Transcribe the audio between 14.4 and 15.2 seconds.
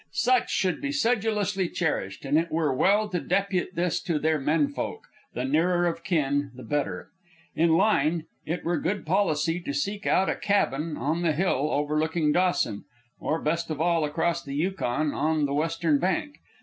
the Yukon